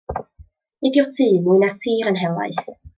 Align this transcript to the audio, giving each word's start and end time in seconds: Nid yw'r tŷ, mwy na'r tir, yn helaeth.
Nid 0.85 0.97
yw'r 1.01 1.13
tŷ, 1.19 1.29
mwy 1.47 1.63
na'r 1.65 1.79
tir, 1.85 2.13
yn 2.13 2.23
helaeth. 2.25 2.77